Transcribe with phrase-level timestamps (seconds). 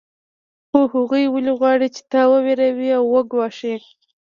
[0.69, 3.75] خو هغوی ولې غواړي چې تا وویروي او وګواښي